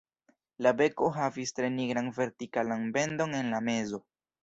[0.65, 4.07] La beko havis tre nigran vertikalan bendon en la mezo.